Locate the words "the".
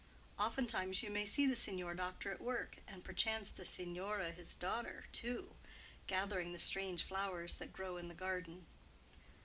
1.45-1.55, 3.51-3.67, 6.53-6.57, 8.07-8.15